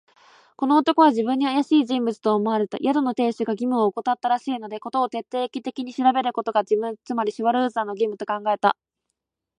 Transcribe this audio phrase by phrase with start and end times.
[0.57, 2.79] この男は自分にはあやしい人物と思われた。
[2.83, 8.75] 宿の亭主が義務をおこたったらしいので、事を徹底的に調べることが、自分、つまりシュワルツァーの義務と考えた。